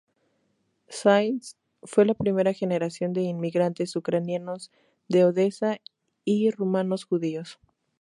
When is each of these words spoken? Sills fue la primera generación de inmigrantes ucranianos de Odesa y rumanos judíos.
Sills 0.87 1.57
fue 1.83 2.05
la 2.07 2.15
primera 2.15 2.53
generación 2.53 3.13
de 3.13 3.21
inmigrantes 3.21 3.95
ucranianos 3.95 4.71
de 5.07 5.25
Odesa 5.25 5.77
y 6.25 6.49
rumanos 6.49 7.03
judíos. 7.03 7.59